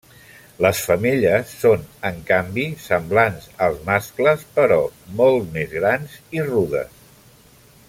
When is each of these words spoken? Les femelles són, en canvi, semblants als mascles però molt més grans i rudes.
Les 0.65 0.79
femelles 0.85 1.51
són, 1.63 1.83
en 2.09 2.17
canvi, 2.29 2.65
semblants 2.85 3.45
als 3.67 3.85
mascles 3.91 4.47
però 4.57 4.81
molt 5.21 5.55
més 5.59 5.77
grans 5.79 6.17
i 6.41 6.45
rudes. 6.51 6.99